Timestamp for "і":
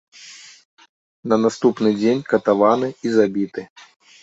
3.09-3.15